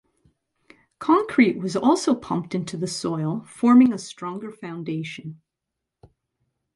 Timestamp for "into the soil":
2.55-3.45